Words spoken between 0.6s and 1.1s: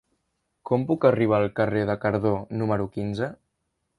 Com puc